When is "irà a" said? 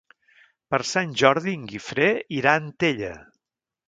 2.39-2.63